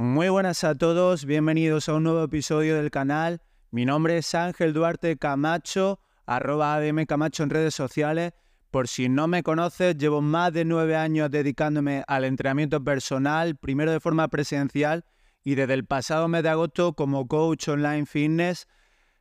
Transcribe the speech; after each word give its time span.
Muy 0.00 0.28
buenas 0.28 0.62
a 0.62 0.76
todos, 0.76 1.24
bienvenidos 1.24 1.88
a 1.88 1.94
un 1.94 2.04
nuevo 2.04 2.22
episodio 2.22 2.76
del 2.76 2.88
canal. 2.88 3.42
Mi 3.72 3.84
nombre 3.84 4.16
es 4.18 4.32
Ángel 4.32 4.72
Duarte 4.72 5.18
Camacho, 5.18 5.98
arroba 6.24 6.76
ADM 6.76 7.04
Camacho 7.04 7.42
en 7.42 7.50
redes 7.50 7.74
sociales. 7.74 8.32
Por 8.70 8.86
si 8.86 9.08
no 9.08 9.26
me 9.26 9.42
conoces, 9.42 9.96
llevo 9.96 10.20
más 10.22 10.52
de 10.52 10.64
nueve 10.64 10.94
años 10.94 11.32
dedicándome 11.32 12.04
al 12.06 12.22
entrenamiento 12.22 12.84
personal, 12.84 13.56
primero 13.56 13.90
de 13.90 13.98
forma 13.98 14.28
presencial 14.28 15.04
y 15.42 15.56
desde 15.56 15.74
el 15.74 15.84
pasado 15.84 16.28
mes 16.28 16.44
de 16.44 16.50
agosto 16.50 16.92
como 16.92 17.26
coach 17.26 17.66
online 17.66 18.06
fitness. 18.06 18.68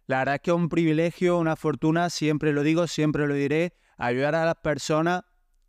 La 0.05 0.19
verdad 0.19 0.35
es 0.35 0.41
que 0.41 0.51
es 0.51 0.57
un 0.57 0.69
privilegio, 0.69 1.39
una 1.39 1.55
fortuna, 1.55 2.11
siempre 2.11 2.53
lo 2.53 2.61
digo, 2.61 2.85
siempre 2.85 3.25
lo 3.25 3.33
diré, 3.33 3.73
ayudar 3.97 4.35
a 4.35 4.45
las 4.45 4.57
personas 4.57 5.23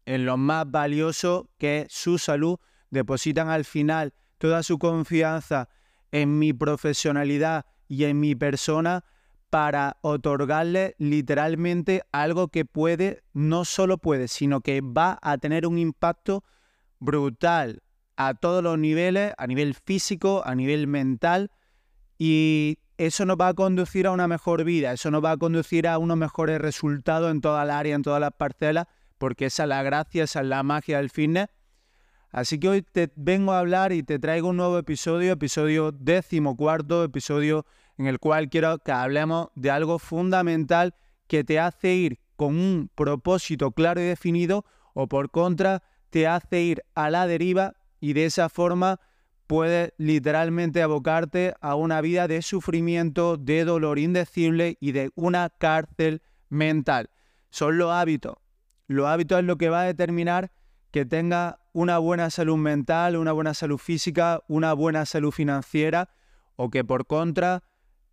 en 0.05 0.27
lo 0.27 0.37
más 0.37 0.71
valioso 0.71 1.49
que 1.57 1.79
es 1.79 1.95
su 1.95 2.19
salud. 2.19 2.59
Depositan 2.91 3.49
al 3.49 3.65
final 3.65 4.13
toda 4.39 4.63
su 4.63 4.79
confianza 4.79 5.69
en 6.11 6.39
mi 6.39 6.53
profesionalidad 6.53 7.67
y 7.89 8.05
en 8.05 8.21
mi 8.21 8.35
persona 8.35 9.05
para 9.51 9.97
otorgarle 10.03 10.95
literalmente 10.99 12.03
algo 12.13 12.49
que 12.49 12.65
puede, 12.65 13.23
no 13.33 13.65
solo 13.65 13.99
puede, 13.99 14.29
sino 14.29 14.61
que 14.61 14.81
va 14.81 15.19
a 15.23 15.39
tener 15.39 15.67
un 15.67 15.79
impacto 15.79 16.45
brutal 16.99 17.83
a 18.17 18.35
todos 18.35 18.63
los 18.63 18.79
niveles, 18.79 19.33
a 19.39 19.47
nivel 19.47 19.75
físico, 19.75 20.43
a 20.45 20.55
nivel 20.55 20.87
mental, 20.87 21.51
y 22.19 22.79
eso 22.99 23.25
nos 23.25 23.39
va 23.41 23.49
a 23.49 23.55
conducir 23.55 24.07
a 24.07 24.11
una 24.11 24.27
mejor 24.27 24.65
vida, 24.65 24.93
eso 24.93 25.11
nos 25.11 25.25
va 25.25 25.31
a 25.31 25.37
conducir 25.37 25.87
a 25.87 25.99
unos 25.99 26.17
mejores 26.17 26.61
resultados 26.61 27.31
en 27.31 27.41
toda 27.41 27.65
la 27.65 27.79
área, 27.79 27.95
en 27.95 28.03
todas 28.03 28.21
las 28.21 28.33
parcelas, 28.33 28.87
porque 29.19 29.47
esa 29.47 29.63
es 29.63 29.69
la 29.69 29.83
gracia, 29.83 30.25
esa 30.25 30.41
es 30.41 30.47
la 30.47 30.63
magia 30.63 30.99
del 30.99 31.11
fitness, 31.11 31.49
Así 32.31 32.59
que 32.61 32.69
hoy 32.69 32.83
te 32.83 33.11
vengo 33.17 33.53
a 33.53 33.61
hablar 33.61 33.93
y 33.93 34.03
te 34.03 34.19
traigo 34.19 34.49
un 34.49 34.59
nuevo 34.59 34.79
episodio, 34.79 35.33
episodio 35.33 35.93
décimo 35.93 36.57
cuarto, 36.57 37.03
episodio 37.03 37.65
en 37.97 38.07
el 38.07 38.19
cual 38.19 38.51
quiero 38.51 38.79
que 38.79 38.93
hablemos 38.93 39.49
de 39.55 39.71
algo 39.71 39.99
fundamental 39.99 40.95
que 41.27 41.43
te 41.43 41.59
hace 41.59 41.95
ir 41.95 42.21
con 42.37 42.57
un 42.57 42.91
propósito 42.95 43.73
claro 43.73 44.01
y 44.01 44.05
definido 44.05 44.65
o 44.95 45.09
por 45.09 45.31
contra 45.31 45.83
te 46.11 46.27
hace 46.27 46.61
ir 46.61 46.85
a 46.95 47.11
la 47.11 47.27
deriva 47.27 47.75
y 48.01 48.13
de 48.13 48.27
esa 48.27 48.49
forma 48.49 49.01
puedes 49.47 49.93
literalmente 49.97 50.83
abocarte 50.83 51.55
a 51.61 51.75
una 51.75 52.01
vida 52.03 52.29
de 52.29 52.43
sufrimiento, 52.43 53.39
de 53.39 53.65
dolor 53.65 53.99
indecible 53.99 54.77
y 54.81 54.93
de 54.93 55.11
una 55.15 55.49
cárcel 55.49 56.23
mental. 56.51 57.11
Son 57.51 57.79
los 57.79 57.91
hábitos. 57.91 58.37
Los 58.87 59.07
hábitos 59.07 59.41
es 59.41 59.45
lo 59.47 59.57
que 59.57 59.71
va 59.71 59.83
a 59.83 59.87
determinar 59.87 60.53
que 60.91 61.07
tenga 61.07 61.61
una 61.79 61.99
buena 61.99 62.29
salud 62.29 62.57
mental, 62.57 63.17
una 63.17 63.31
buena 63.31 63.55
salud 63.55 63.79
física, 63.79 64.43
una 64.49 64.73
buena 64.73 65.07
salud 65.07 65.31
financiera 65.31 66.11
o 66.57 66.71
que 66.71 66.83
por 66.83 67.07
contra 67.07 67.63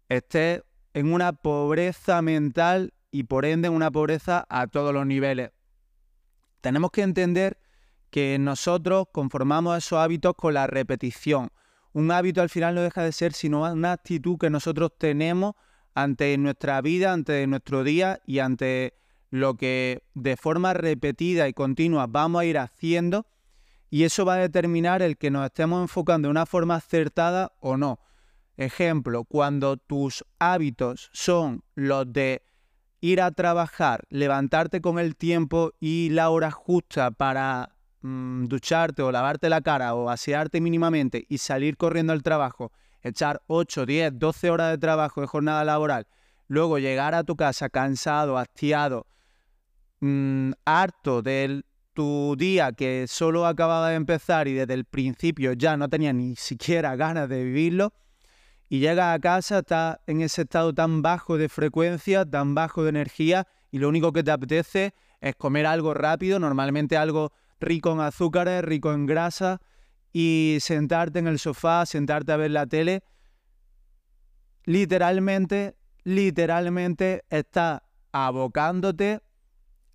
esté 0.08 0.62
en 0.94 1.12
una 1.12 1.34
pobreza 1.34 2.22
mental 2.22 2.94
y 3.10 3.24
por 3.24 3.44
ende 3.44 3.70
en 3.70 3.74
una 3.74 3.90
pobreza 3.90 4.46
a 4.50 4.68
todos 4.68 4.94
los 4.94 5.08
niveles. 5.08 5.50
Tenemos 6.62 6.92
que 6.92 7.02
entender 7.02 7.58
que 8.12 8.38
nosotros 8.38 9.08
conformamos 9.12 9.80
esos 9.80 9.98
hábitos 9.98 10.36
con 10.36 10.54
la 10.54 10.68
repetición. 10.68 11.50
Un 11.92 12.12
hábito 12.12 12.44
al 12.44 12.50
final 12.50 12.76
no 12.76 12.84
deja 12.84 13.02
de 13.02 13.14
ser 13.14 13.34
sino 13.34 13.64
una 13.64 13.94
actitud 13.94 14.38
que 14.38 14.52
nosotros 14.52 14.92
tenemos 14.96 15.56
ante 15.96 16.38
nuestra 16.38 16.80
vida, 16.82 17.14
ante 17.14 17.48
nuestro 17.48 17.84
día 17.84 18.22
y 18.28 18.38
ante 18.38 18.94
lo 19.32 19.56
que 19.56 20.04
de 20.14 20.38
forma 20.38 20.76
repetida 20.76 21.48
y 21.48 21.54
continua 21.54 22.06
vamos 22.06 22.42
a 22.42 22.46
ir 22.46 22.60
haciendo 22.60 23.26
y 23.96 24.04
eso 24.04 24.26
va 24.26 24.34
a 24.34 24.40
determinar 24.40 25.02
el 25.02 25.16
que 25.16 25.32
nos 25.32 25.46
estemos 25.46 25.82
enfocando 25.82 26.28
de 26.28 26.32
una 26.32 26.46
forma 26.46 26.76
acertada 26.76 27.54
o 27.62 27.78
no. 27.78 28.02
Ejemplo, 28.58 29.24
cuando 29.24 29.78
tus 29.78 30.26
hábitos 30.38 31.10
son 31.14 31.64
los 31.76 32.12
de 32.12 32.44
ir 33.00 33.22
a 33.22 33.32
trabajar, 33.32 34.04
levantarte 34.10 34.82
con 34.82 35.00
el 35.00 35.16
tiempo 35.16 35.72
y 35.80 36.10
la 36.10 36.30
hora 36.30 36.52
justa 36.52 37.12
para 37.12 37.74
mm, 38.02 38.48
ducharte 38.48 39.02
o 39.02 39.14
lavarte 39.14 39.48
la 39.48 39.62
cara 39.62 39.96
o 39.96 40.10
asearte 40.10 40.60
mínimamente 40.60 41.26
y 41.30 41.38
salir 41.38 41.78
corriendo 41.78 42.12
al 42.12 42.22
trabajo, 42.22 42.74
echar 43.02 43.44
8, 43.48 43.86
10, 43.86 44.20
12 44.20 44.50
horas 44.50 44.72
de 44.72 44.78
trabajo 44.78 45.22
de 45.22 45.28
jornada 45.28 45.64
laboral, 45.64 46.06
luego 46.50 46.80
llegar 46.80 47.16
a 47.16 47.24
tu 47.24 47.38
casa 47.38 47.70
cansado, 47.70 48.38
hastiado, 48.38 49.08
Mm, 50.02 50.52
harto 50.66 51.22
de 51.22 51.64
tu 51.96 52.36
día 52.38 52.74
que 52.74 53.08
solo 53.08 53.48
acababa 53.48 53.90
de 53.90 53.96
empezar 53.96 54.48
y 54.48 54.54
desde 54.54 54.74
el 54.76 54.86
principio 54.86 55.54
ya 55.54 55.78
no 55.78 55.90
tenía 55.90 56.14
ni 56.14 56.36
siquiera 56.36 56.96
ganas 56.96 57.28
de 57.30 57.44
vivirlo, 57.44 57.94
y 58.68 58.80
llegas 58.80 59.16
a 59.16 59.20
casa, 59.20 59.60
estás 59.60 60.00
en 60.06 60.22
ese 60.22 60.42
estado 60.42 60.74
tan 60.74 61.02
bajo 61.02 61.38
de 61.38 61.50
frecuencia, 61.50 62.26
tan 62.26 62.54
bajo 62.54 62.84
de 62.84 62.90
energía, 62.90 63.48
y 63.72 63.80
lo 63.80 63.88
único 63.88 64.12
que 64.12 64.24
te 64.24 64.32
apetece 64.32 64.94
es 65.22 65.36
comer 65.36 65.66
algo 65.66 65.94
rápido, 65.94 66.40
normalmente 66.40 66.98
algo 66.98 67.32
rico 67.60 67.94
en 67.94 68.02
azúcares, 68.02 68.64
rico 68.64 68.92
en 68.92 69.06
grasa, 69.06 69.62
y 70.12 70.58
sentarte 70.60 71.20
en 71.20 71.28
el 71.28 71.40
sofá, 71.40 71.86
sentarte 71.86 72.32
a 72.32 72.38
ver 72.38 72.52
la 72.52 72.66
tele. 72.66 73.04
Literalmente, 74.66 75.76
literalmente 76.04 77.24
estás 77.30 77.82
abocándote 78.12 79.22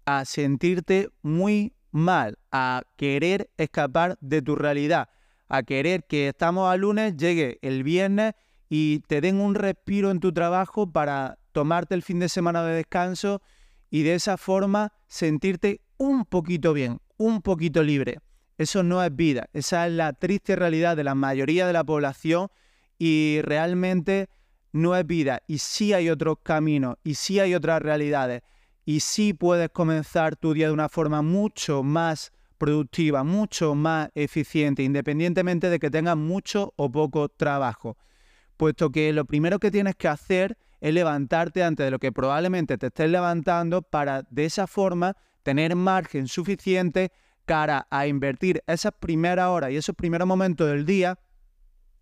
a 0.07 0.25
sentirte 0.25 1.11
muy 1.23 1.75
mal, 1.91 2.39
a 2.51 2.83
querer 2.97 3.51
escapar 3.57 4.19
de 4.21 4.43
tu 4.43 4.57
realidad, 4.57 5.09
a 5.49 5.63
querer 5.63 6.05
que 6.05 6.29
estamos 6.29 6.71
a 6.71 6.77
lunes, 6.77 7.17
llegue 7.17 7.59
el 7.63 7.83
viernes 7.83 8.35
y 8.69 9.01
te 9.01 9.21
den 9.21 9.41
un 9.41 9.55
respiro 9.55 10.11
en 10.11 10.21
tu 10.21 10.33
trabajo 10.33 10.91
para 10.91 11.39
tomarte 11.53 11.95
el 11.95 12.03
fin 12.03 12.21
de 12.21 12.29
semana 12.29 12.65
de 12.65 12.75
descanso 12.75 13.43
y 13.91 14.03
de 14.03 14.15
esa 14.15 14.37
forma 14.37 14.93
sentirte 15.09 15.81
un 15.99 16.25
poquito 16.25 16.73
bien, 16.73 17.01
un 17.17 17.43
poquito 17.43 17.83
libre. 17.83 18.21
Eso 18.57 18.83
no 18.83 19.03
es 19.03 19.15
vida, 19.15 19.49
esa 19.53 19.87
es 19.87 19.93
la 19.93 20.13
triste 20.13 20.55
realidad 20.55 20.97
de 20.97 21.05
la 21.05 21.15
mayoría 21.15 21.67
de 21.67 21.73
la 21.73 21.83
población 21.83 22.49
y 22.99 23.41
realmente 23.43 24.29
no 24.73 24.95
es 24.95 25.07
vida. 25.07 25.43
Y 25.47 25.59
sí 25.59 25.93
hay 25.93 26.11
otros 26.11 26.37
caminos 26.43 26.97
y 27.03 27.15
sí 27.15 27.41
hay 27.41 27.55
otras 27.55 27.83
realidades 27.83 28.43
y 28.91 28.99
sí 28.99 29.35
puedes 29.35 29.71
comenzar 29.71 30.35
tu 30.35 30.53
día 30.53 30.67
de 30.67 30.73
una 30.73 30.89
forma 30.89 31.23
mucho 31.23 31.85
más 31.85 32.33
productiva, 32.59 33.23
mucho 33.23 33.77
más 33.77 34.09
eficiente, 34.17 34.83
independientemente 34.83 35.71
de 35.71 35.79
que 35.79 35.93
tengas 35.93 36.17
mucho 36.17 36.75
o 36.75 36.91
poco 36.91 37.29
trabajo. 37.29 37.97
Puesto 38.57 38.91
que 38.91 39.13
lo 39.13 39.27
primero 39.27 39.61
que 39.61 39.71
tienes 39.71 39.95
que 39.95 40.09
hacer 40.09 40.59
es 40.81 40.93
levantarte 40.93 41.63
antes 41.63 41.87
de 41.87 41.93
lo 41.93 42.01
que 42.01 42.11
probablemente 42.11 42.79
te 42.79 42.89
estés 42.89 43.09
levantando 43.09 43.81
para 43.81 44.25
de 44.29 44.47
esa 44.47 44.67
forma 44.67 45.17
tener 45.45 45.77
margen 45.77 46.27
suficiente 46.27 47.13
cara 47.45 47.87
a 47.91 48.09
invertir 48.09 48.61
esas 48.67 48.91
primeras 48.99 49.51
horas 49.51 49.71
y 49.71 49.77
esos 49.77 49.95
primeros 49.95 50.27
momentos 50.27 50.67
del 50.67 50.85
día 50.85 51.17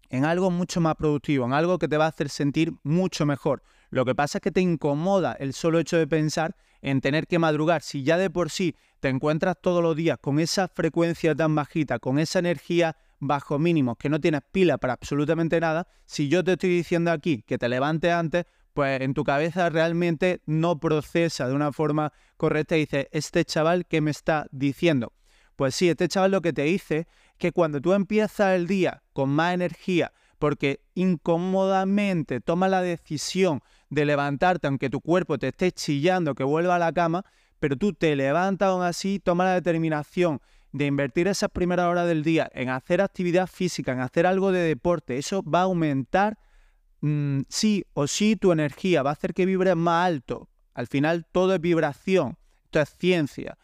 en 0.09 0.25
algo 0.25 0.51
mucho 0.51 0.81
más 0.81 0.95
productivo, 0.95 1.45
en 1.45 1.53
algo 1.53 1.79
que 1.79 1.87
te 1.87 1.99
va 1.99 2.07
a 2.07 2.09
hacer 2.09 2.31
sentir 2.31 2.73
mucho 2.83 3.27
mejor. 3.27 3.63
Lo 3.91 4.05
que 4.05 4.15
pasa 4.15 4.39
es 4.39 4.43
que 4.43 4.51
te 4.51 4.61
incomoda 4.61 5.33
el 5.33 5.55
solo 5.55 5.79
hecho 5.79 5.97
de 5.97 6.07
pensar 6.07 6.57
en 6.83 7.01
tener 7.01 7.27
que 7.27 7.39
madrugar. 7.39 7.83
Si 7.83 8.03
ya 8.03 8.19
de 8.19 8.31
por 8.31 8.51
sí 8.51 8.77
te 9.01 9.09
encuentras 9.09 9.57
todos 9.61 9.83
los 9.83 9.97
días 9.97 10.19
con 10.21 10.39
esa 10.41 10.69
frecuencia 10.69 11.35
tan 11.35 11.55
bajita, 11.55 11.99
con 11.99 12.19
esa 12.19 12.39
energía 12.39 12.97
bajo 13.19 13.59
mínimos, 13.59 13.97
que 13.99 14.09
no 14.09 14.21
tienes 14.21 14.43
pila 14.53 14.79
para 14.79 14.93
absolutamente 14.93 15.59
nada, 15.61 15.89
si 16.05 16.29
yo 16.29 16.45
te 16.45 16.53
estoy 16.53 16.71
diciendo 16.71 17.11
aquí 17.11 17.43
que 17.43 17.59
te 17.59 17.69
levantes 17.69 18.13
antes, 18.13 18.45
pues 18.75 19.01
en 19.01 19.15
tu 19.15 19.25
cabeza 19.25 19.71
realmente 19.71 20.41
no 20.47 20.79
procesa 20.79 21.49
de 21.49 21.55
una 21.55 21.73
forma 21.73 22.13
correcta 22.37 22.77
y 22.77 22.81
dice, 22.81 23.09
este 23.11 23.45
chaval, 23.45 23.87
¿qué 23.87 24.01
me 24.01 24.11
está 24.11 24.47
diciendo? 24.53 25.15
Pues 25.57 25.75
sí, 25.75 25.89
este 25.89 26.07
chaval 26.07 26.31
lo 26.31 26.43
que 26.43 26.53
te 26.53 26.63
dice 26.63 26.99
es 26.99 27.07
que 27.39 27.51
cuando 27.51 27.81
tú 27.81 27.93
empiezas 27.93 28.55
el 28.55 28.69
día 28.69 29.03
con 29.13 29.31
más 29.31 29.55
energía, 29.55 30.13
porque 30.39 30.85
incómodamente 30.95 32.41
toma 32.41 32.69
la 32.69 32.83
decisión 32.83 33.63
de 33.91 34.05
levantarte, 34.05 34.67
aunque 34.67 34.91
tu 34.91 35.01
cuerpo 35.01 35.39
te 35.39 35.49
esté 35.49 35.73
chillando 35.73 36.35
que 36.35 36.45
vuelva 36.45 36.77
a 36.77 36.79
la 36.79 36.93
cama, 36.93 37.25
pero 37.59 37.77
tú 37.77 37.93
te 37.93 38.15
levantas 38.17 38.69
aún 38.69 38.83
así, 38.83 39.19
toma 39.19 39.45
la 39.45 39.55
determinación 39.55 40.41
de 40.73 40.87
invertir 40.87 41.29
esas 41.29 41.51
primeras 41.51 41.87
horas 41.87 42.07
del 42.07 42.23
día 42.23 42.51
en 42.53 42.69
hacer 42.69 43.01
actividad 43.01 43.47
física, 43.47 43.93
en 43.93 44.01
hacer 44.01 44.27
algo 44.27 44.53
de 44.53 44.61
deporte, 44.61 45.19
eso 45.19 45.43
va 45.43 45.61
a 45.61 45.65
aumentar 45.65 46.39
mm, 47.01 47.41
sí 47.49 47.85
o 47.95 48.07
sí 48.07 48.37
tu 48.37 48.53
energía, 48.53 49.03
va 49.03 49.11
a 49.11 49.15
hacer 49.15 49.35
que 49.35 49.47
vibres 49.47 49.77
más 49.77 50.07
alto. 50.07 50.49
Al 50.75 50.87
final 50.87 51.27
todo 51.33 51.55
es 51.55 51.61
vibración, 51.61 52.37
esto 52.65 52.81
es 52.81 52.95
ciencia. 52.99 53.59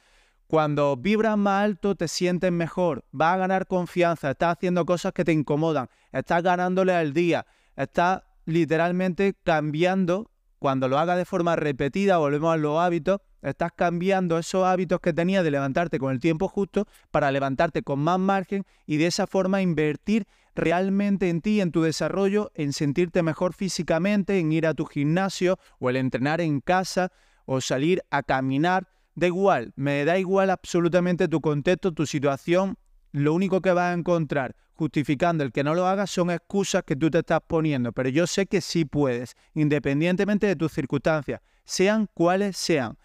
Cuando 0.46 0.96
vibras 0.96 1.36
más 1.36 1.64
alto 1.64 1.94
te 1.94 2.08
sientes 2.08 2.52
mejor, 2.52 3.04
vas 3.12 3.34
a 3.34 3.38
ganar 3.38 3.66
confianza, 3.66 4.30
estás 4.30 4.56
haciendo 4.56 4.84
cosas 4.84 5.12
que 5.12 5.24
te 5.24 5.32
incomodan, 5.32 5.88
estás 6.12 6.42
ganándole 6.42 6.94
al 6.94 7.12
día, 7.12 7.46
estás 7.76 8.22
literalmente 8.44 9.35
cambiando, 9.43 10.31
cuando 10.58 10.88
lo 10.88 10.99
hagas 10.99 11.19
de 11.19 11.25
forma 11.25 11.56
repetida, 11.56 12.19
volvemos 12.19 12.55
a 12.55 12.56
los 12.56 12.79
hábitos, 12.79 13.20
estás 13.43 13.73
cambiando 13.75 14.38
esos 14.38 14.64
hábitos 14.64 15.00
que 15.00 15.12
tenías 15.12 15.44
de 15.44 15.50
levantarte 15.50 15.99
con 15.99 16.12
el 16.12 16.20
tiempo 16.20 16.49
justo 16.49 16.87
para 17.11 17.31
levantarte 17.31 17.82
con 17.82 18.00
más 18.00 18.19
margen 18.19 18.64
y 18.87 18.96
de 18.96 19.06
esa 19.06 19.26
forma 19.26 19.61
invertir 19.61 20.26
realmente 20.55 21.29
en 21.29 21.41
ti, 21.41 21.61
en 21.61 21.73
tu 21.73 21.82
desarrollo, 21.82 22.50
en 22.55 22.73
sentirte 22.73 23.23
mejor 23.23 23.55
físicamente, 23.55 24.38
en 24.38 24.52
ir 24.52 24.67
a 24.67 24.75
tu 24.75 24.87
gimnasio 24.87 25.58
o 25.79 25.91
el 25.91 25.96
entrenar 25.96 26.41
en 26.41 26.61
casa 26.61 27.12
o 27.44 27.61
salir 27.61 28.02
a 28.11 28.23
caminar. 28.23 28.88
Da 29.14 29.26
igual, 29.26 29.73
me 29.76 30.05
da 30.05 30.19
igual 30.19 30.50
absolutamente 30.50 31.29
tu 31.29 31.41
contexto, 31.41 31.93
tu 31.93 32.06
situación. 32.06 32.76
Lo 33.14 33.32
único 33.32 33.61
que 33.61 33.70
vas 33.70 33.93
a 33.93 33.96
encontrar 33.96 34.56
justificando 34.72 35.44
el 35.44 35.52
que 35.52 35.62
no 35.62 35.76
lo 35.76 35.87
hagas 35.87 36.11
son 36.11 36.32
excusas 36.32 36.82
que 36.82 36.96
tú 36.96 37.12
te 37.12 37.20
estás 37.20 37.43
poniendo, 37.46 37.93
pero 37.93 38.08
yo 38.08 38.26
sé 38.26 38.46
que 38.46 38.61
sí 38.61 38.84
puedes, 38.84 39.37
independientemente 39.55 40.49
de 40.49 40.56
tus 40.56 40.72
circunstancias, 40.72 41.40
sean 41.64 42.08
cuales 42.12 42.56
sean. 42.56 42.99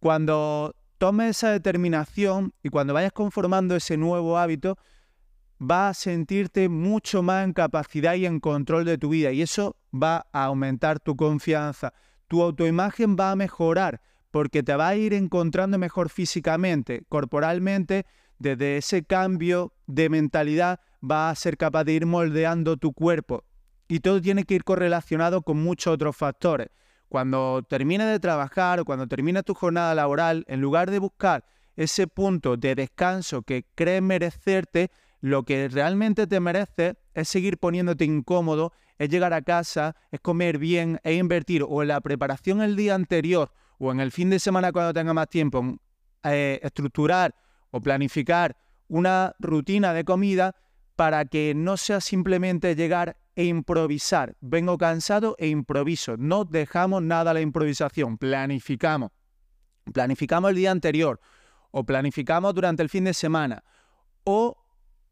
Cuando 0.00 0.74
tomes 0.96 1.36
esa 1.36 1.50
determinación 1.50 2.54
y 2.62 2.70
cuando 2.70 2.94
vayas 2.94 3.12
conformando 3.12 3.76
ese 3.76 3.98
nuevo 3.98 4.38
hábito, 4.38 4.78
vas 5.58 5.90
a 5.90 6.00
sentirte 6.00 6.70
mucho 6.70 7.22
más 7.22 7.44
en 7.44 7.52
capacidad 7.52 8.14
y 8.14 8.24
en 8.24 8.40
control 8.40 8.86
de 8.86 8.96
tu 8.96 9.10
vida 9.10 9.30
y 9.30 9.42
eso 9.42 9.76
va 9.92 10.26
a 10.32 10.44
aumentar 10.44 11.00
tu 11.00 11.16
confianza. 11.16 11.92
Tu 12.28 12.40
autoimagen 12.40 13.14
va 13.14 13.32
a 13.32 13.36
mejorar 13.36 14.00
porque 14.30 14.62
te 14.62 14.74
va 14.74 14.88
a 14.88 14.96
ir 14.96 15.12
encontrando 15.12 15.78
mejor 15.78 16.08
físicamente, 16.08 17.02
corporalmente, 17.10 18.06
desde 18.38 18.76
ese 18.76 19.04
cambio 19.04 19.72
de 19.86 20.08
mentalidad 20.08 20.80
va 21.02 21.30
a 21.30 21.34
ser 21.34 21.56
capaz 21.56 21.84
de 21.84 21.92
ir 21.92 22.06
moldeando 22.06 22.76
tu 22.76 22.92
cuerpo. 22.92 23.44
Y 23.88 24.00
todo 24.00 24.20
tiene 24.20 24.44
que 24.44 24.54
ir 24.54 24.64
correlacionado 24.64 25.42
con 25.42 25.62
muchos 25.62 25.94
otros 25.94 26.16
factores. 26.16 26.68
Cuando 27.08 27.64
termines 27.68 28.08
de 28.08 28.18
trabajar 28.18 28.80
o 28.80 28.84
cuando 28.84 29.06
termines 29.06 29.44
tu 29.44 29.54
jornada 29.54 29.94
laboral, 29.94 30.44
en 30.48 30.60
lugar 30.60 30.90
de 30.90 30.98
buscar 30.98 31.44
ese 31.76 32.06
punto 32.06 32.56
de 32.56 32.74
descanso 32.74 33.42
que 33.42 33.66
crees 33.74 34.02
merecerte, 34.02 34.90
lo 35.20 35.44
que 35.44 35.68
realmente 35.68 36.26
te 36.26 36.40
mereces 36.40 36.96
es 37.14 37.28
seguir 37.28 37.58
poniéndote 37.58 38.04
incómodo, 38.04 38.72
es 38.98 39.08
llegar 39.08 39.32
a 39.32 39.42
casa, 39.42 39.96
es 40.10 40.20
comer 40.20 40.58
bien, 40.58 41.00
es 41.02 41.18
invertir 41.18 41.64
o 41.66 41.82
en 41.82 41.88
la 41.88 42.00
preparación 42.00 42.62
el 42.62 42.76
día 42.76 42.94
anterior 42.94 43.52
o 43.78 43.90
en 43.90 44.00
el 44.00 44.12
fin 44.12 44.30
de 44.30 44.38
semana 44.38 44.72
cuando 44.72 44.92
tenga 44.92 45.12
más 45.12 45.28
tiempo, 45.28 45.78
eh, 46.24 46.60
estructurar 46.62 47.34
o 47.74 47.80
planificar 47.80 48.56
una 48.86 49.34
rutina 49.40 49.92
de 49.92 50.04
comida 50.04 50.54
para 50.94 51.24
que 51.24 51.54
no 51.56 51.76
sea 51.76 52.00
simplemente 52.00 52.76
llegar 52.76 53.16
e 53.34 53.46
improvisar. 53.46 54.36
Vengo 54.40 54.78
cansado 54.78 55.34
e 55.40 55.48
improviso. 55.48 56.16
No 56.16 56.44
dejamos 56.44 57.02
nada 57.02 57.32
a 57.32 57.34
la 57.34 57.40
improvisación, 57.40 58.16
planificamos. 58.16 59.10
Planificamos 59.92 60.50
el 60.50 60.56
día 60.56 60.70
anterior 60.70 61.20
o 61.72 61.82
planificamos 61.84 62.54
durante 62.54 62.80
el 62.84 62.88
fin 62.88 63.02
de 63.02 63.12
semana 63.12 63.64
o 64.22 64.56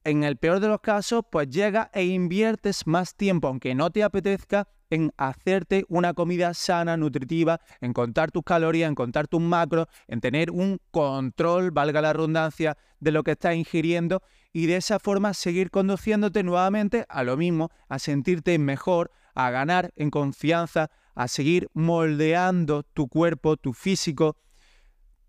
en 0.04 0.24
el 0.24 0.36
peor 0.36 0.60
de 0.60 0.68
los 0.68 0.80
casos, 0.80 1.22
pues 1.30 1.48
llega 1.48 1.90
e 1.92 2.04
inviertes 2.04 2.86
más 2.86 3.14
tiempo, 3.14 3.48
aunque 3.48 3.74
no 3.74 3.90
te 3.90 4.02
apetezca, 4.02 4.68
en 4.90 5.10
hacerte 5.16 5.86
una 5.88 6.12
comida 6.12 6.52
sana, 6.52 6.98
nutritiva, 6.98 7.60
en 7.80 7.94
contar 7.94 8.30
tus 8.30 8.42
calorías, 8.42 8.88
en 8.88 8.94
contar 8.94 9.26
tus 9.26 9.40
macros, 9.40 9.86
en 10.06 10.20
tener 10.20 10.50
un 10.50 10.80
control, 10.90 11.70
valga 11.70 12.02
la 12.02 12.12
redundancia, 12.12 12.76
de 13.00 13.10
lo 13.10 13.24
que 13.24 13.32
estás 13.32 13.56
ingiriendo 13.56 14.22
y 14.52 14.66
de 14.66 14.76
esa 14.76 14.98
forma 15.00 15.34
seguir 15.34 15.70
conduciéndote 15.70 16.42
nuevamente 16.44 17.04
a 17.08 17.24
lo 17.24 17.36
mismo, 17.36 17.70
a 17.88 17.98
sentirte 17.98 18.56
mejor, 18.58 19.10
a 19.34 19.50
ganar 19.50 19.92
en 19.96 20.10
confianza, 20.10 20.90
a 21.14 21.26
seguir 21.26 21.68
moldeando 21.72 22.84
tu 22.84 23.08
cuerpo, 23.08 23.56
tu 23.56 23.72
físico. 23.72 24.36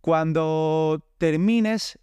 Cuando 0.02 1.04
termines 1.18 1.98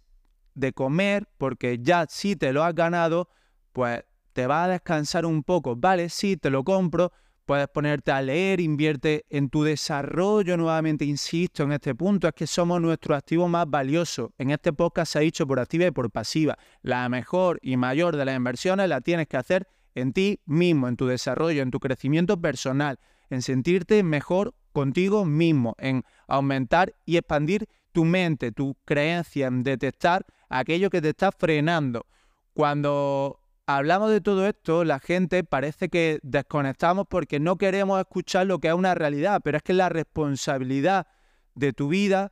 de 0.53 0.73
comer, 0.73 1.27
porque 1.37 1.79
ya 1.81 2.05
si 2.09 2.35
te 2.35 2.53
lo 2.53 2.63
has 2.63 2.75
ganado, 2.75 3.29
pues 3.71 4.03
te 4.33 4.47
va 4.47 4.65
a 4.65 4.67
descansar 4.67 5.25
un 5.25 5.43
poco, 5.43 5.75
¿vale? 5.75 6.09
Sí, 6.09 6.37
te 6.37 6.49
lo 6.49 6.63
compro, 6.63 7.11
puedes 7.45 7.67
ponerte 7.67 8.11
a 8.11 8.21
leer, 8.21 8.61
invierte 8.61 9.25
en 9.29 9.49
tu 9.49 9.63
desarrollo 9.63 10.55
nuevamente, 10.57 11.05
insisto 11.05 11.63
en 11.63 11.73
este 11.73 11.93
punto, 11.95 12.27
es 12.27 12.33
que 12.33 12.47
somos 12.47 12.81
nuestro 12.81 13.15
activo 13.15 13.47
más 13.47 13.69
valioso. 13.69 14.33
En 14.37 14.51
este 14.51 14.71
podcast 14.71 15.13
se 15.13 15.19
ha 15.19 15.21
dicho 15.21 15.45
por 15.45 15.59
activa 15.59 15.85
y 15.85 15.91
por 15.91 16.09
pasiva. 16.11 16.57
La 16.81 17.07
mejor 17.09 17.59
y 17.61 17.75
mayor 17.77 18.15
de 18.15 18.25
las 18.25 18.35
inversiones 18.35 18.87
la 18.87 19.01
tienes 19.01 19.27
que 19.27 19.37
hacer 19.37 19.67
en 19.95 20.13
ti 20.13 20.39
mismo, 20.45 20.87
en 20.87 20.95
tu 20.95 21.07
desarrollo, 21.07 21.61
en 21.61 21.71
tu 21.71 21.79
crecimiento 21.79 22.39
personal, 22.39 22.99
en 23.29 23.41
sentirte 23.41 24.03
mejor 24.03 24.55
contigo 24.71 25.25
mismo, 25.25 25.75
en 25.77 26.03
aumentar 26.27 26.95
y 27.05 27.17
expandir 27.17 27.67
tu 27.91 28.05
mente, 28.05 28.51
tu 28.51 28.77
creencia, 28.85 29.47
en 29.47 29.63
detectar 29.63 30.25
aquello 30.51 30.89
que 30.89 31.01
te 31.01 31.09
está 31.09 31.31
frenando. 31.31 32.05
Cuando 32.53 33.39
hablamos 33.65 34.11
de 34.11 34.21
todo 34.21 34.45
esto, 34.45 34.83
la 34.83 34.99
gente 34.99 35.43
parece 35.43 35.89
que 35.89 36.19
desconectamos 36.21 37.07
porque 37.09 37.39
no 37.39 37.57
queremos 37.57 37.99
escuchar 37.99 38.45
lo 38.45 38.59
que 38.59 38.67
es 38.67 38.73
una 38.73 38.93
realidad, 38.93 39.41
pero 39.43 39.57
es 39.57 39.63
que 39.63 39.73
la 39.73 39.89
responsabilidad 39.89 41.07
de 41.55 41.73
tu 41.73 41.87
vida 41.87 42.31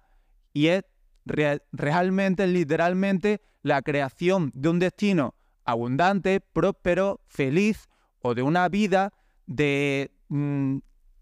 y 0.54 0.68
es 0.68 0.84
realmente, 1.72 2.46
literalmente, 2.48 3.42
la 3.62 3.82
creación 3.82 4.52
de 4.54 4.70
un 4.70 4.80
destino 4.80 5.36
abundante, 5.64 6.42
próspero, 6.42 7.22
feliz 7.28 7.88
o 8.20 8.36
de 8.36 8.42
una 8.42 8.68
vida 8.68 9.14
de 9.46 10.12
mm, 10.28 10.78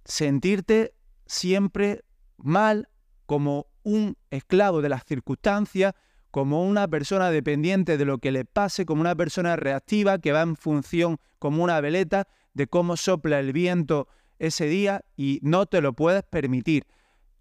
sentirte 0.05 0.93
siempre 1.25 2.03
mal 2.37 2.89
como 3.25 3.67
un 3.83 4.17
esclavo 4.29 4.81
de 4.81 4.89
las 4.89 5.03
circunstancias 5.05 5.93
como 6.37 6.63
una 6.63 6.87
persona 6.87 7.31
dependiente 7.31 7.97
de 7.97 8.05
lo 8.05 8.19
que 8.19 8.31
le 8.31 8.45
pase, 8.45 8.85
como 8.85 9.01
una 9.01 9.15
persona 9.15 9.55
reactiva 9.55 10.19
que 10.19 10.33
va 10.33 10.43
en 10.43 10.55
función 10.55 11.17
como 11.39 11.63
una 11.63 11.81
veleta 11.81 12.27
de 12.53 12.67
cómo 12.67 12.95
sopla 12.95 13.39
el 13.39 13.53
viento 13.53 14.07
ese 14.37 14.67
día 14.67 15.03
y 15.15 15.39
no 15.41 15.65
te 15.65 15.81
lo 15.81 15.93
puedes 15.93 16.21
permitir. 16.21 16.85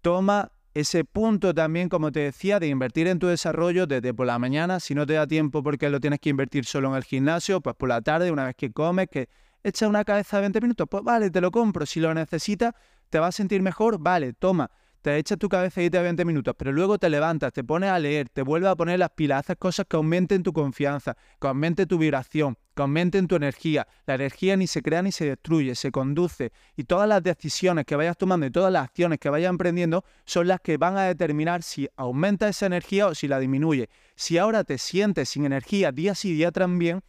Toma 0.01 0.51
ese 0.73 1.05
punto 1.05 1.53
también, 1.53 1.89
como 1.89 2.11
te 2.11 2.21
decía, 2.21 2.59
de 2.59 2.69
invertir 2.69 3.05
en 3.05 3.19
tu 3.19 3.27
desarrollo 3.27 3.85
desde 3.85 4.15
por 4.15 4.25
la 4.25 4.39
mañana, 4.39 4.79
si 4.79 4.95
no 4.95 5.05
te 5.05 5.13
da 5.13 5.27
tiempo 5.27 5.61
porque 5.61 5.91
lo 5.91 5.99
tienes 5.99 6.19
que 6.19 6.29
invertir 6.31 6.65
solo 6.65 6.89
en 6.89 6.95
el 6.95 7.03
gimnasio, 7.03 7.61
pues 7.61 7.75
por 7.75 7.89
la 7.89 8.01
tarde, 8.01 8.31
una 8.31 8.45
vez 8.45 8.55
que 8.55 8.71
comes, 8.71 9.09
que 9.11 9.29
echa 9.63 9.87
una 9.87 10.03
cabeza 10.05 10.37
de 10.37 10.41
20 10.41 10.61
minutos, 10.61 10.87
pues 10.89 11.03
vale, 11.03 11.29
te 11.29 11.39
lo 11.39 11.51
compro, 11.51 11.85
si 11.85 11.99
lo 11.99 12.11
necesitas, 12.15 12.73
te 13.11 13.19
vas 13.19 13.29
a 13.29 13.37
sentir 13.37 13.61
mejor, 13.61 13.99
vale, 13.99 14.33
toma 14.33 14.71
te 15.01 15.17
echas 15.17 15.37
tu 15.37 15.47
cabecita 15.47 15.99
de 15.99 16.03
20 16.03 16.25
minutos, 16.25 16.55
pero 16.57 16.71
luego 16.71 16.97
te 16.97 17.09
levantas, 17.09 17.53
te 17.53 17.63
pones 17.63 17.89
a 17.89 17.99
leer, 17.99 18.29
te 18.29 18.41
vuelves 18.41 18.69
a 18.69 18.75
poner 18.75 18.99
las 18.99 19.11
pilas, 19.11 19.39
haces 19.39 19.57
cosas 19.57 19.85
que 19.87 19.95
aumenten 19.95 20.43
tu 20.43 20.51
confianza, 20.51 21.15
que 21.39 21.47
aumenten 21.47 21.87
tu 21.87 21.97
vibración, 21.97 22.57
que 22.75 22.81
aumenten 22.81 23.27
tu 23.27 23.35
energía. 23.35 23.87
La 24.05 24.15
energía 24.15 24.57
ni 24.57 24.67
se 24.67 24.81
crea 24.81 25.01
ni 25.01 25.11
se 25.11 25.25
destruye, 25.25 25.75
se 25.75 25.91
conduce. 25.91 26.51
Y 26.75 26.83
todas 26.83 27.07
las 27.07 27.23
decisiones 27.23 27.85
que 27.85 27.95
vayas 27.95 28.17
tomando 28.17 28.45
y 28.45 28.51
todas 28.51 28.71
las 28.71 28.83
acciones 28.83 29.19
que 29.19 29.29
vayas 29.29 29.49
emprendiendo 29.49 30.03
son 30.25 30.47
las 30.47 30.59
que 30.61 30.77
van 30.77 30.97
a 30.97 31.03
determinar 31.03 31.63
si 31.63 31.87
aumenta 31.95 32.47
esa 32.49 32.65
energía 32.65 33.07
o 33.07 33.15
si 33.15 33.27
la 33.27 33.39
disminuye. 33.39 33.89
Si 34.15 34.37
ahora 34.37 34.63
te 34.63 34.77
sientes 34.77 35.29
sin 35.29 35.45
energía 35.45 35.91
día 35.91 36.15
sí 36.15 36.33
día 36.33 36.51
también, 36.51 37.01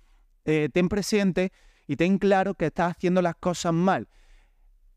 eh, 0.44 0.68
ten 0.72 0.88
presente 0.88 1.52
y 1.86 1.96
ten 1.96 2.18
claro 2.18 2.54
que 2.54 2.66
estás 2.66 2.96
haciendo 2.96 3.22
las 3.22 3.34
cosas 3.36 3.72
mal. 3.72 4.08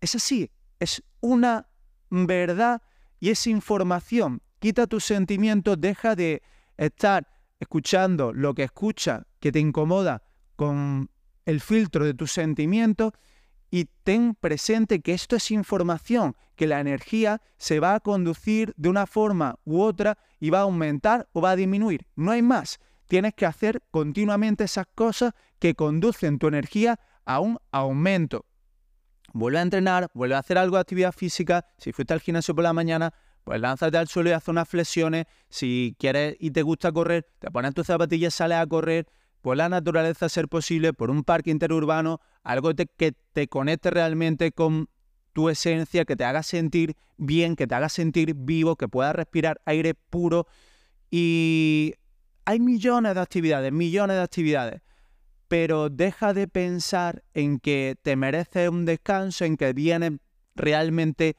Es 0.01 0.16
así, 0.16 0.51
es 0.80 1.04
una 1.20 1.68
verdad 2.12 2.82
y 3.20 3.30
esa 3.30 3.50
información 3.50 4.41
quita 4.60 4.86
tus 4.86 5.06
sentimientos, 5.06 5.80
deja 5.80 6.15
de 6.15 6.44
estar 6.77 7.27
escuchando 7.60 8.32
lo 8.34 8.53
que 8.53 8.63
escucha 8.63 9.25
que 9.39 9.51
te 9.51 9.60
incomoda 9.60 10.24
con 10.56 11.10
el 11.46 11.62
filtro 11.62 12.06
de 12.06 12.13
tus 12.13 12.32
sentimientos 12.32 13.13
y 13.72 13.86
ten 14.03 14.36
presente 14.36 15.01
que 15.01 15.13
esto 15.13 15.36
es 15.36 15.50
información, 15.50 16.36
que 16.56 16.68
la 16.68 16.80
energía 16.80 17.41
se 17.58 17.80
va 17.80 17.96
a 17.96 18.00
conducir 18.01 18.74
de 18.77 18.89
una 18.89 19.08
forma 19.08 19.58
u 19.63 19.82
otra 19.82 20.18
y 20.39 20.50
va 20.50 20.60
a 20.60 20.63
aumentar 20.63 21.30
o 21.34 21.41
va 21.41 21.51
a 21.51 21.56
disminuir. 21.56 22.06
No 22.15 22.32
hay 22.32 22.41
más. 22.41 22.80
Tienes 23.08 23.34
que 23.34 23.46
hacer 23.46 23.82
continuamente 23.89 24.65
esas 24.65 24.88
cosas 24.94 25.34
que 25.60 25.74
conducen 25.74 26.38
tu 26.38 26.48
energía 26.48 27.00
a 27.25 27.39
un 27.39 27.58
aumento 27.72 28.46
vuelve 29.34 29.60
a 29.60 29.62
entrenar, 29.62 30.10
vuelve 30.14 30.36
a 30.36 30.40
hacer 30.40 30.58
algo 30.58 30.78
de 30.78 30.82
actividad 30.82 31.12
física. 31.12 31.66
Si 31.78 31.92
fuiste 31.92 32.14
al 32.14 32.22
gimnasio 32.22 32.56
por 32.56 32.64
la 32.64 32.74
mañana, 32.74 33.14
pues 33.44 33.60
lánzate 33.60 33.98
al 33.98 34.08
suelo 34.08 34.30
y 34.30 34.34
haz 34.34 34.48
unas 34.48 34.68
flexiones. 34.68 35.26
Si 35.50 35.96
quieres 36.00 36.36
y 36.40 36.52
te 36.52 36.62
gusta 36.62 36.92
correr, 36.92 37.26
te 37.40 37.50
pones 37.52 37.74
tus 37.74 37.88
zapatillas, 37.88 38.34
sales 38.34 38.58
a 38.58 38.68
correr 38.68 39.08
por 39.42 39.58
la 39.58 39.70
naturaleza, 39.70 40.28
a 40.28 40.30
ser 40.30 40.48
posible, 40.48 40.94
por 40.94 41.10
un 41.10 41.24
parque 41.24 41.50
interurbano, 41.50 42.20
algo 42.44 42.72
que 42.74 43.14
te 43.34 43.48
conecte 43.48 43.90
realmente 43.90 44.52
con 44.52 44.88
tu 45.34 45.50
esencia, 45.50 46.06
que 46.06 46.16
te 46.16 46.26
haga 46.26 46.44
sentir 46.44 46.96
bien, 47.18 47.56
que 47.56 47.66
te 47.66 47.74
haga 47.74 47.90
sentir 47.90 48.34
vivo, 48.36 48.76
que 48.76 48.88
puedas 48.88 49.16
respirar 49.16 49.60
aire 49.66 49.96
puro. 49.96 50.48
Y 51.10 51.96
hay 52.46 52.60
millones 52.60 53.16
de 53.16 53.22
actividades, 53.22 53.72
millones 53.72 54.18
de 54.18 54.24
actividades 54.24 54.82
pero 55.51 55.89
deja 55.89 56.34
de 56.34 56.48
pensar 56.48 57.25
en 57.34 57.60
que 57.60 57.98
te 58.01 58.15
mereces 58.15 58.70
un 58.70 58.86
descanso, 58.86 59.43
en 59.43 59.58
que 59.58 59.74
vienes 59.74 60.13
realmente 60.55 61.36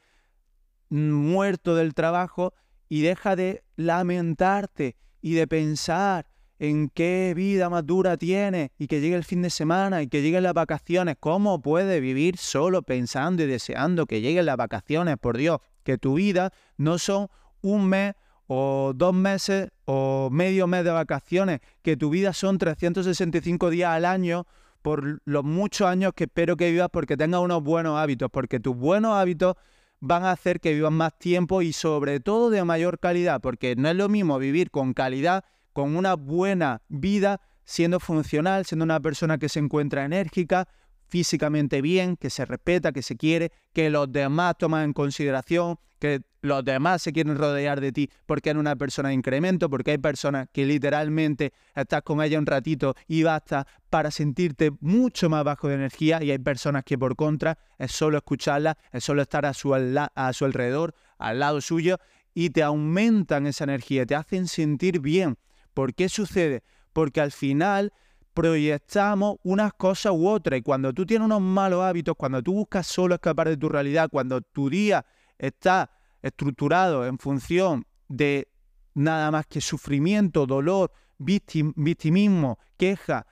muerto 0.91 1.73
del 1.73 1.95
trabajo 1.95 2.53
y 2.87 3.01
deja 3.01 3.35
de 3.35 3.63
lamentarte 3.75 4.97
y 5.19 5.33
de 5.33 5.47
pensar 5.47 6.27
en 6.59 6.89
qué 6.89 7.33
vida 7.35 7.71
más 7.71 7.87
dura 7.87 8.15
tienes 8.15 8.69
y 8.77 8.85
que 8.85 9.01
llegue 9.01 9.15
el 9.15 9.23
fin 9.23 9.41
de 9.41 9.49
semana 9.49 10.03
y 10.03 10.07
que 10.07 10.21
lleguen 10.21 10.43
las 10.43 10.53
vacaciones. 10.53 11.15
¿Cómo 11.19 11.63
puedes 11.63 11.99
vivir 11.99 12.37
solo 12.37 12.83
pensando 12.83 13.41
y 13.41 13.47
deseando 13.47 14.05
que 14.05 14.21
lleguen 14.21 14.45
las 14.45 14.57
vacaciones? 14.57 15.17
Por 15.17 15.37
Dios, 15.37 15.57
que 15.81 15.97
tu 15.97 16.13
vida 16.13 16.53
no 16.77 16.99
son 16.99 17.29
un 17.61 17.89
mes 17.89 18.13
o 18.55 18.93
dos 18.93 19.15
meses 19.15 19.71
o 19.85 20.29
medio 20.31 20.67
mes 20.67 20.83
de 20.83 20.91
vacaciones, 20.91 21.59
que 21.81 21.97
tu 21.97 22.11
vida 22.11 22.33
son 22.33 22.59
365 22.59 23.71
días 23.71 23.89
al 23.89 24.05
año 24.05 24.45
por 24.83 25.21
los 25.25 25.43
muchos 25.43 25.87
años 25.87 26.13
que 26.15 26.25
espero 26.25 26.55
que 26.55 26.69
vivas 26.69 26.89
porque 26.93 27.17
tengas 27.17 27.41
unos 27.41 27.63
buenos 27.63 27.97
hábitos, 27.97 28.29
porque 28.31 28.59
tus 28.59 28.75
buenos 28.75 29.15
hábitos 29.15 29.55
van 30.01 30.23
a 30.23 30.31
hacer 30.31 30.59
que 30.59 30.71
vivas 30.71 30.91
más 30.91 31.17
tiempo 31.17 31.63
y 31.63 31.73
sobre 31.73 32.19
todo 32.19 32.51
de 32.51 32.63
mayor 32.63 32.99
calidad, 32.99 33.41
porque 33.41 33.75
no 33.75 33.89
es 33.89 33.95
lo 33.95 34.07
mismo 34.07 34.37
vivir 34.37 34.69
con 34.69 34.93
calidad 34.93 35.43
con 35.71 35.95
una 35.95 36.13
buena 36.13 36.83
vida, 36.89 37.41
siendo 37.65 37.99
funcional, 37.99 38.65
siendo 38.67 38.85
una 38.85 38.99
persona 38.99 39.39
que 39.39 39.49
se 39.49 39.57
encuentra 39.57 40.05
enérgica, 40.05 40.67
físicamente 41.07 41.81
bien, 41.81 42.17
que 42.17 42.29
se 42.29 42.45
respeta, 42.45 42.91
que 42.91 43.01
se 43.01 43.17
quiere, 43.17 43.51
que 43.73 43.89
los 43.89 44.11
demás 44.11 44.59
toman 44.59 44.83
en 44.83 44.93
consideración, 44.93 45.79
que 45.97 46.21
los 46.43 46.63
demás 46.63 47.01
se 47.01 47.13
quieren 47.13 47.37
rodear 47.37 47.79
de 47.79 47.91
ti 47.93 48.09
porque 48.25 48.49
eres 48.49 48.59
una 48.59 48.75
persona 48.75 49.09
de 49.09 49.15
incremento, 49.15 49.69
porque 49.69 49.91
hay 49.91 49.97
personas 49.97 50.49
que 50.51 50.65
literalmente 50.65 51.53
estás 51.73 52.01
con 52.03 52.21
ella 52.21 52.37
un 52.37 52.45
ratito 52.45 52.95
y 53.07 53.23
basta 53.23 53.65
para 53.89 54.11
sentirte 54.11 54.71
mucho 54.81 55.29
más 55.29 55.45
bajo 55.45 55.69
de 55.69 55.75
energía 55.75 56.21
y 56.21 56.31
hay 56.31 56.39
personas 56.39 56.83
que 56.83 56.97
por 56.97 57.15
contra 57.15 57.57
es 57.77 57.93
solo 57.93 58.17
escucharla, 58.17 58.77
es 58.91 59.05
solo 59.05 59.21
estar 59.21 59.45
a 59.45 59.53
su, 59.53 59.73
a 59.73 60.33
su 60.33 60.45
alrededor, 60.45 60.93
al 61.17 61.39
lado 61.39 61.61
suyo 61.61 61.97
y 62.33 62.49
te 62.49 62.61
aumentan 62.61 63.47
esa 63.47 63.63
energía, 63.63 64.05
te 64.05 64.15
hacen 64.15 64.47
sentir 64.47 64.99
bien. 64.99 65.37
¿Por 65.73 65.93
qué 65.93 66.09
sucede? 66.09 66.61
Porque 66.91 67.21
al 67.21 67.31
final 67.31 67.93
proyectamos 68.33 69.37
unas 69.43 69.71
cosas 69.73 70.11
u 70.11 70.27
otras 70.27 70.59
y 70.59 70.61
cuando 70.61 70.91
tú 70.91 71.05
tienes 71.05 71.25
unos 71.25 71.39
malos 71.39 71.83
hábitos, 71.83 72.15
cuando 72.17 72.43
tú 72.43 72.53
buscas 72.53 72.85
solo 72.85 73.15
escapar 73.15 73.47
de 73.47 73.55
tu 73.55 73.69
realidad, 73.69 74.09
cuando 74.11 74.41
tu 74.41 74.69
día 74.69 75.05
está 75.37 75.89
estructurado 76.23 77.05
en 77.05 77.19
función 77.19 77.85
de 78.07 78.47
nada 78.95 79.29
más 79.29 79.45
que 79.45 79.61
sufrimiento, 79.61 80.47
dolor, 80.47 80.91
victimismo, 81.17 82.57
queja, 82.77 83.27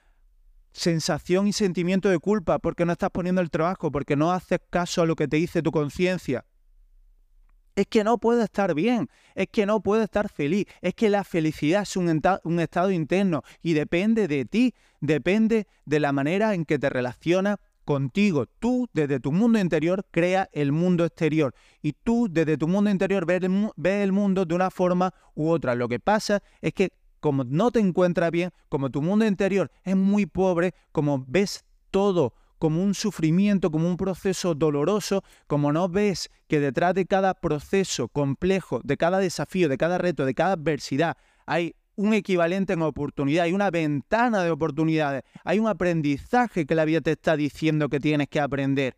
sensación 0.71 1.47
y 1.47 1.53
sentimiento 1.53 2.09
de 2.09 2.19
culpa 2.19 2.59
porque 2.59 2.85
no 2.85 2.93
estás 2.93 3.09
poniendo 3.09 3.41
el 3.41 3.49
trabajo, 3.49 3.91
porque 3.91 4.15
no 4.15 4.31
haces 4.31 4.59
caso 4.69 5.01
a 5.01 5.05
lo 5.05 5.15
que 5.15 5.27
te 5.27 5.37
dice 5.37 5.61
tu 5.61 5.71
conciencia, 5.71 6.45
es 7.75 7.87
que 7.87 8.03
no 8.03 8.17
puede 8.17 8.43
estar 8.43 8.73
bien, 8.73 9.09
es 9.33 9.47
que 9.47 9.65
no 9.65 9.81
puede 9.81 10.03
estar 10.03 10.29
feliz, 10.29 10.65
es 10.81 10.93
que 10.93 11.09
la 11.09 11.23
felicidad 11.23 11.83
es 11.83 11.95
un, 11.95 12.59
estado 12.59 12.91
interno 12.91 13.43
y 13.61 13.73
depende 13.73 14.27
de 14.27 14.45
ti, 14.45 14.73
depende 14.99 15.67
de 15.85 15.99
la 15.99 16.11
manera 16.11 16.53
en 16.53 16.65
que 16.65 16.79
te 16.79 16.89
relacionas 16.89 17.57
contigo. 17.85 18.45
Tú 18.59 18.87
desde 18.93 19.19
tu 19.19 19.31
mundo 19.31 19.59
interior 19.59 20.05
creas 20.11 20.47
el 20.51 20.71
mundo 20.71 21.05
exterior 21.05 21.53
y 21.81 21.93
tú 21.93 22.27
desde 22.29 22.57
tu 22.57 22.67
mundo 22.67 22.89
interior 22.89 23.25
ves 23.25 23.43
el, 23.43 23.69
ves 23.75 24.03
el 24.03 24.11
mundo 24.11 24.45
de 24.45 24.55
una 24.55 24.71
forma 24.71 25.13
u 25.35 25.49
otra. 25.49 25.75
Lo 25.75 25.87
que 25.87 25.99
pasa 25.99 26.41
es 26.61 26.73
que 26.73 26.93
como 27.19 27.43
no 27.43 27.71
te 27.71 27.79
encuentras 27.79 28.31
bien, 28.31 28.51
como 28.67 28.89
tu 28.89 29.01
mundo 29.01 29.25
interior 29.25 29.71
es 29.83 29.95
muy 29.95 30.25
pobre, 30.25 30.73
como 30.91 31.23
ves 31.27 31.63
todo 31.91 32.33
como 32.61 32.83
un 32.83 32.93
sufrimiento, 32.93 33.71
como 33.71 33.87
un 33.87 33.97
proceso 33.97 34.53
doloroso, 34.53 35.23
como 35.47 35.73
no 35.73 35.89
ves 35.89 36.29
que 36.47 36.59
detrás 36.59 36.93
de 36.93 37.07
cada 37.07 37.33
proceso 37.33 38.07
complejo, 38.07 38.81
de 38.83 38.97
cada 38.97 39.17
desafío, 39.17 39.67
de 39.67 39.79
cada 39.79 39.97
reto, 39.97 40.25
de 40.25 40.35
cada 40.35 40.53
adversidad, 40.53 41.17
hay 41.47 41.73
un 41.95 42.13
equivalente 42.13 42.73
en 42.73 42.81
oportunidad, 42.81 43.45
hay 43.45 43.53
una 43.53 43.69
ventana 43.69 44.43
de 44.43 44.51
oportunidades, 44.51 45.23
hay 45.43 45.59
un 45.59 45.67
aprendizaje 45.67 46.65
que 46.65 46.75
la 46.75 46.85
vida 46.85 47.01
te 47.01 47.11
está 47.11 47.35
diciendo 47.35 47.89
que 47.89 47.99
tienes 47.99 48.27
que 48.27 48.39
aprender. 48.39 48.95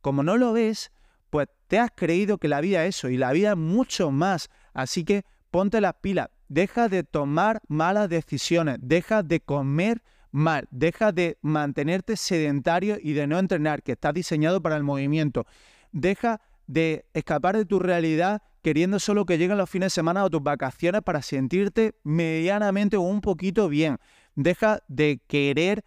Como 0.00 0.22
no 0.22 0.36
lo 0.36 0.52
ves, 0.52 0.92
pues 1.30 1.48
te 1.66 1.78
has 1.78 1.90
creído 1.94 2.38
que 2.38 2.48
la 2.48 2.60
vida 2.60 2.84
es 2.84 2.96
eso 2.96 3.08
y 3.08 3.16
la 3.16 3.32
vida 3.32 3.50
es 3.50 3.56
mucho 3.56 4.10
más. 4.10 4.48
Así 4.72 5.04
que 5.04 5.24
ponte 5.50 5.80
las 5.80 5.94
pilas, 5.94 6.28
deja 6.48 6.88
de 6.88 7.02
tomar 7.02 7.60
malas 7.68 8.08
decisiones, 8.08 8.78
deja 8.80 9.22
de 9.22 9.40
comer 9.40 10.02
mal. 10.30 10.66
Deja 10.70 11.12
de 11.12 11.38
mantenerte 11.42 12.16
sedentario 12.16 12.98
y 13.00 13.12
de 13.12 13.26
no 13.26 13.38
entrenar, 13.38 13.82
que 13.82 13.92
está 13.92 14.12
diseñado 14.12 14.62
para 14.62 14.76
el 14.76 14.82
movimiento. 14.82 15.46
Deja 15.92 16.40
de 16.66 17.06
escapar 17.14 17.56
de 17.56 17.64
tu 17.64 17.78
realidad 17.78 18.42
queriendo 18.62 18.98
solo 18.98 19.24
que 19.26 19.38
lleguen 19.38 19.58
los 19.58 19.70
fines 19.70 19.86
de 19.86 19.90
semana 19.90 20.24
o 20.24 20.30
tus 20.30 20.42
vacaciones 20.42 21.02
para 21.02 21.22
sentirte 21.22 21.94
medianamente 22.04 22.96
o 22.96 23.02
un 23.02 23.20
poquito 23.20 23.68
bien. 23.68 23.98
Deja 24.34 24.82
de 24.88 25.20
querer 25.26 25.84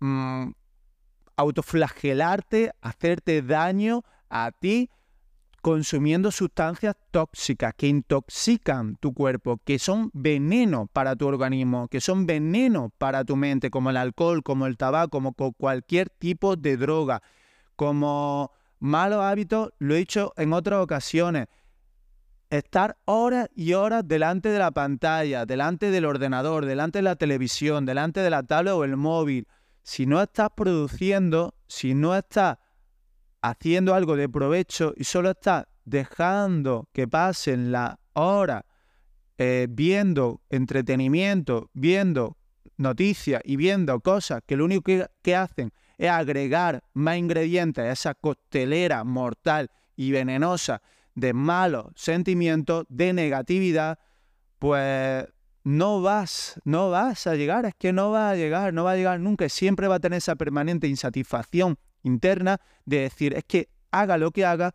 mm, 0.00 0.50
autoflagelarte, 1.36 2.72
hacerte 2.80 3.42
daño 3.42 4.02
a 4.28 4.50
ti 4.52 4.90
consumiendo 5.66 6.30
sustancias 6.30 6.94
tóxicas 7.10 7.74
que 7.76 7.88
intoxican 7.88 8.94
tu 9.00 9.12
cuerpo, 9.12 9.58
que 9.64 9.80
son 9.80 10.10
veneno 10.14 10.86
para 10.92 11.16
tu 11.16 11.26
organismo, 11.26 11.88
que 11.88 12.00
son 12.00 12.24
veneno 12.24 12.92
para 12.98 13.24
tu 13.24 13.34
mente, 13.34 13.68
como 13.68 13.90
el 13.90 13.96
alcohol, 13.96 14.44
como 14.44 14.66
el 14.66 14.76
tabaco, 14.76 15.10
como 15.10 15.32
cualquier 15.32 16.08
tipo 16.08 16.54
de 16.54 16.76
droga, 16.76 17.20
como 17.74 18.52
malos 18.78 19.24
hábitos, 19.24 19.70
lo 19.80 19.96
he 19.96 19.98
dicho 19.98 20.32
en 20.36 20.52
otras 20.52 20.80
ocasiones, 20.80 21.48
estar 22.50 22.96
horas 23.04 23.48
y 23.54 23.72
horas 23.72 24.06
delante 24.06 24.48
de 24.48 24.58
la 24.58 24.70
pantalla, 24.70 25.46
delante 25.46 25.90
del 25.90 26.04
ordenador, 26.04 26.64
delante 26.64 26.98
de 26.98 27.02
la 27.02 27.16
televisión, 27.16 27.86
delante 27.86 28.20
de 28.20 28.30
la 28.30 28.42
tablet 28.42 28.74
o 28.74 28.84
el 28.84 28.96
móvil. 28.96 29.46
Si 29.82 30.06
no 30.06 30.20
estás 30.22 30.50
produciendo, 30.56 31.54
si 31.66 31.94
no 31.94 32.16
estás 32.16 32.58
haciendo 33.42 33.94
algo 33.94 34.16
de 34.16 34.28
provecho 34.28 34.94
y 34.96 35.04
solo 35.04 35.30
está 35.30 35.68
dejando 35.84 36.88
que 36.92 37.06
pasen 37.06 37.70
la 37.70 37.98
hora 38.12 38.64
eh, 39.38 39.66
viendo 39.70 40.40
entretenimiento, 40.48 41.70
viendo 41.74 42.36
noticias 42.76 43.40
y 43.44 43.56
viendo 43.56 44.00
cosas 44.00 44.42
que 44.46 44.56
lo 44.56 44.64
único 44.64 44.82
que, 44.82 45.06
que 45.22 45.36
hacen 45.36 45.72
es 45.98 46.10
agregar 46.10 46.82
más 46.92 47.16
ingredientes 47.16 47.84
a 47.84 47.92
esa 47.92 48.14
costelera 48.14 49.04
mortal 49.04 49.70
y 49.94 50.10
venenosa 50.10 50.82
de 51.16 51.32
malos 51.32 51.86
sentimientos, 51.96 52.84
de 52.88 53.12
negatividad, 53.12 53.98
pues 54.60 55.26
no 55.64 56.00
vas, 56.00 56.60
no 56.64 56.90
vas 56.90 57.26
a 57.26 57.34
llegar, 57.34 57.64
es 57.64 57.74
que 57.74 57.92
no 57.92 58.12
va 58.12 58.30
a 58.30 58.36
llegar, 58.36 58.72
no 58.72 58.84
va 58.84 58.92
a 58.92 58.96
llegar 58.96 59.18
nunca, 59.18 59.48
siempre 59.48 59.88
va 59.88 59.96
a 59.96 60.00
tener 60.00 60.18
esa 60.18 60.36
permanente 60.36 60.86
insatisfacción 60.86 61.78
interna 62.04 62.60
de 62.84 63.00
decir, 63.00 63.34
es 63.34 63.44
que 63.44 63.70
haga 63.90 64.18
lo 64.18 64.30
que 64.30 64.44
haga, 64.44 64.74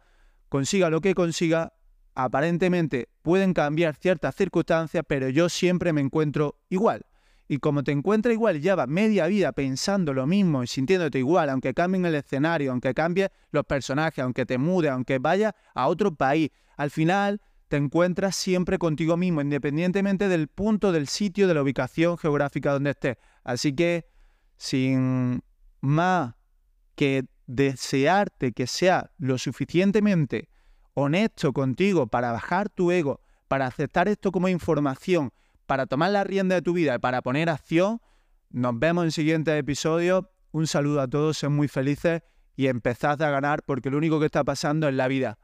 consiga 0.50 0.90
lo 0.90 1.00
que 1.00 1.16
consiga, 1.16 1.74
aparentemente 2.16 3.08
pueden 3.22 3.54
cambiar 3.54 3.96
ciertas 3.96 4.36
circunstancias, 4.36 5.06
pero 5.08 5.30
yo 5.30 5.48
siempre 5.48 5.94
me 5.94 6.02
encuentro 6.02 6.60
igual. 6.70 7.06
Y 7.52 7.58
como 7.58 7.84
te 7.84 7.92
encuentras 7.92 8.32
igual, 8.32 8.62
llevas 8.62 8.88
media 8.88 9.28
vida 9.28 9.52
pensando 9.52 10.14
lo 10.14 10.26
mismo 10.26 10.64
y 10.64 10.68
sintiéndote 10.68 11.20
igual, 11.20 11.50
aunque 11.50 11.74
cambien 11.74 12.06
el 12.06 12.16
escenario, 12.16 12.72
aunque 12.72 12.94
cambie 12.94 13.30
los 13.52 13.66
personajes, 13.66 14.24
aunque 14.24 14.46
te 14.46 14.58
mude, 14.58 14.88
aunque 14.88 15.20
vaya 15.20 15.54
a 15.76 15.90
otro 15.90 16.16
país, 16.16 16.50
al 16.78 16.92
final 16.92 17.42
te 17.68 17.76
encuentras 17.76 18.38
siempre 18.38 18.78
contigo 18.78 19.18
mismo, 19.18 19.42
independientemente 19.42 20.30
del 20.30 20.48
punto, 20.48 20.94
del 20.94 21.08
sitio, 21.08 21.46
de 21.50 21.54
la 21.56 21.62
ubicación 21.62 22.18
geográfica 22.18 22.72
donde 22.72 22.92
estés. 22.92 23.18
Así 23.44 23.74
que, 23.74 24.06
sin 24.56 25.44
más 25.82 26.36
que 26.96 27.26
desearte 27.48 28.54
que 28.54 28.66
sea 28.66 29.12
lo 29.18 29.38
suficientemente 29.38 30.48
honesto 30.94 31.52
contigo 31.52 32.08
para 32.08 32.32
bajar 32.32 32.70
tu 32.70 32.92
ego, 32.92 33.20
para 33.50 33.68
aceptar 33.68 34.08
esto 34.08 34.32
como 34.32 34.48
información, 34.48 35.34
para 35.72 35.86
tomar 35.86 36.12
la 36.12 36.26
rienda 36.26 36.56
de 36.56 36.62
tu 36.62 36.74
vida 36.74 36.96
y 36.96 37.00
para 37.00 37.22
poner 37.22 37.50
acción. 37.50 38.02
Nos 38.50 38.78
vemos 38.78 39.06
en 39.06 39.12
siguientes 39.12 39.58
episodios. 39.58 40.26
Un 40.52 40.68
saludo 40.68 41.00
a 41.00 41.08
todos, 41.08 41.38
sean 41.38 41.54
muy 41.54 41.70
felices 41.70 42.24
y 42.58 42.68
empezad 42.68 43.22
a 43.22 43.30
ganar 43.30 43.64
porque 43.66 43.90
lo 43.90 43.98
único 43.98 44.20
que 44.20 44.26
está 44.26 44.44
pasando 44.44 44.90
es 44.90 44.96
la 44.96 45.08
vida. 45.08 45.38